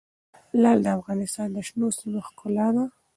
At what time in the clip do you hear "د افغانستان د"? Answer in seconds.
0.83-1.57